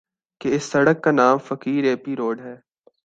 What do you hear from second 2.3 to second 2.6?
ہے